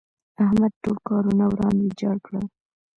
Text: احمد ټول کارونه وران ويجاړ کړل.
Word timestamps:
احمد 0.45 0.73
ټول 0.83 0.97
کارونه 1.09 1.45
وران 1.51 1.75
ويجاړ 1.79 2.17
کړل. 2.25 2.45